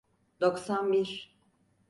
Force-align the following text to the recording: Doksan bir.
Doksan 0.41 0.93
bir. 0.93 1.35